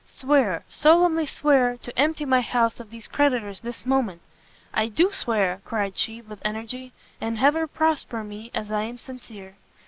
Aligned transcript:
"Swear, 0.03 0.63
solemnly 0.67 1.27
swear, 1.27 1.77
to 1.77 1.95
empty 1.95 2.25
my 2.25 2.41
house 2.41 2.79
of 2.79 2.89
these 2.89 3.07
creditors 3.07 3.61
this 3.61 3.85
moment!" 3.85 4.19
"I 4.73 4.87
do 4.87 5.11
swear," 5.11 5.61
cried 5.63 5.95
she, 5.95 6.21
with 6.23 6.41
energy, 6.43 6.91
"and 7.21 7.37
Heaven 7.37 7.67
prosper 7.67 8.23
me 8.23 8.49
as 8.55 8.71
I 8.71 8.81
am 8.81 8.97
sincere!" 8.97 9.57